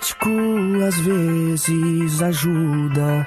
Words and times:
Romântico 0.00 0.30
às 0.88 0.98
vezes 1.00 2.22
ajuda. 2.22 3.26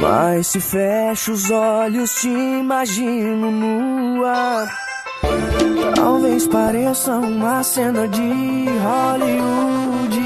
Mas 0.00 0.48
se 0.48 0.60
fecho 0.60 1.32
os 1.32 1.50
olhos, 1.50 2.14
te 2.16 2.28
imagino 2.28 3.50
nua. 3.50 4.66
Talvez 5.94 6.48
pareça 6.48 7.12
uma 7.12 7.62
cena 7.62 8.08
de 8.08 8.66
Hollywood. 8.82 10.16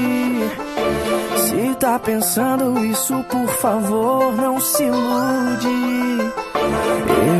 Se 1.37 1.75
tá 1.75 1.99
pensando 1.99 2.83
isso, 2.83 3.23
por 3.25 3.47
favor, 3.47 4.35
não 4.35 4.59
se 4.59 4.83
ilude. 4.83 6.31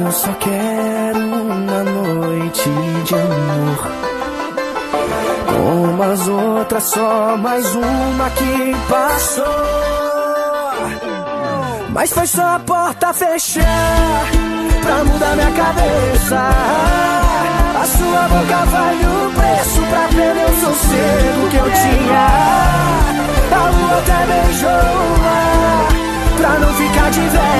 Eu 0.06 0.12
só 0.12 0.34
quero 0.34 1.20
uma 1.20 1.84
noite 1.84 2.70
de 3.06 3.16
amor. 3.16 4.11
Como 6.02 6.14
as 6.14 6.28
outras, 6.28 6.84
só 6.86 7.38
mais 7.38 7.76
uma 7.76 8.30
que 8.32 8.76
passou. 8.90 9.46
Mas 11.90 12.12
foi 12.12 12.26
só 12.26 12.56
a 12.56 12.60
porta 12.60 13.14
fechar 13.14 14.26
pra 14.82 15.04
mudar 15.04 15.36
minha 15.36 15.52
cabeça. 15.52 16.40
A 17.80 17.86
sua 17.86 18.22
boca 18.30 18.66
vale 18.66 19.06
o 19.06 19.32
preço 19.32 19.82
pra 19.92 20.08
perder 20.08 20.46
o 20.46 20.56
sossego 20.60 21.50
que 21.52 21.58
eu 21.58 21.72
tinha. 21.72 22.28
A 23.52 23.70
lua 23.70 24.00
até 24.00 24.26
beijou 24.26 24.72
mar 25.22 25.88
pra 26.36 26.60
não 26.62 26.74
ficar 26.74 27.12
de 27.12 27.22
vela. 27.30 27.51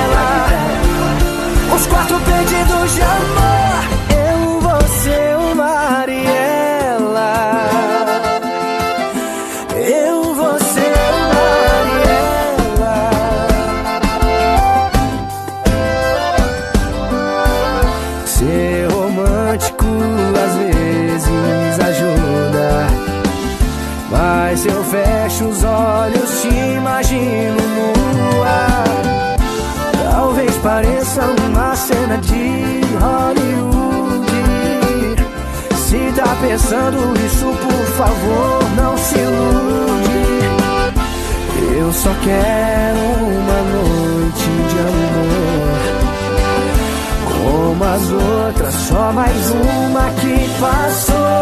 Se 24.62 24.68
eu 24.68 24.84
fecho 24.84 25.46
os 25.46 25.64
olhos, 25.64 26.40
te 26.40 26.48
imagino 26.48 27.56
nua. 27.76 28.84
Talvez 30.08 30.56
pareça 30.58 31.22
uma 31.48 31.74
cena 31.74 32.16
de 32.18 32.80
Hollywood. 33.00 34.26
Se 35.74 36.12
tá 36.14 36.36
pensando 36.40 36.96
isso, 37.26 37.46
por 37.46 37.86
favor, 37.96 38.62
não 38.76 38.96
se 38.98 39.18
ilude. 39.18 40.22
Eu 41.76 41.92
só 41.92 42.14
quero 42.22 43.00
uma 43.32 43.62
noite 43.74 44.48
de 44.70 44.78
amor. 44.78 45.82
Como 47.34 47.84
as 47.84 48.12
outras, 48.12 48.74
só 48.74 49.12
mais 49.12 49.50
uma 49.50 50.08
que 50.20 50.48
passou. 50.60 51.41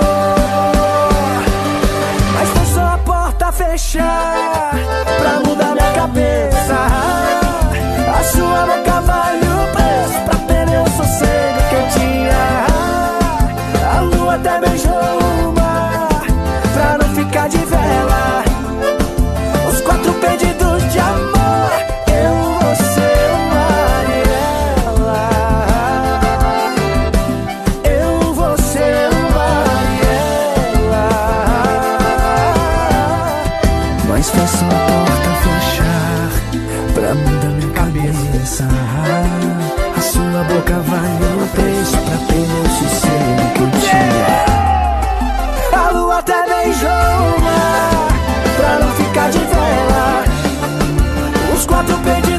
Até 14.41 14.59
beijou 14.61 14.93
o 14.93 15.53
mar 15.53 16.09
pra 16.73 16.99
não 16.99 17.15
ficar 17.15 17.49
de 17.49 17.59
vela. 17.59 18.43
Os 19.69 19.81
quatro 19.83 20.13
pedidos 20.15 20.93
de 20.93 20.99
amor, 20.99 21.71
eu, 22.09 22.35
você, 22.61 23.11
o 23.37 23.43
ela. 24.97 25.31
Eu, 27.85 28.33
você, 28.33 29.09
o 29.13 29.29
ela. 30.87 31.09
Mas 34.09 34.31
foi 34.31 34.47
só 34.47 34.65
a 34.65 34.69
porta 34.89 35.31
fechar 35.43 36.31
pra 36.95 37.15
mudar 37.15 37.51
minha 37.51 37.71
cabeça. 37.73 38.65
Sua 40.01 40.43
boca 40.45 40.81
vale 40.81 41.43
um 41.43 41.47
preço 41.49 41.97
pra 41.99 42.17
ter 42.27 42.47
meu 42.49 42.65
sossego 42.65 43.53
que 43.55 43.61
eu 43.63 43.71
tinha. 43.81 44.45
A 45.79 45.91
lua 45.91 46.19
até 46.19 46.47
beijou 46.47 46.89
o 46.89 47.41
mar 47.43 48.09
pra 48.57 48.79
não 48.79 48.91
ficar 48.95 49.31
de 49.31 49.39
vela. 49.39 50.25
Os 51.55 51.67
quatro 51.67 51.97
pedidos. 51.99 52.30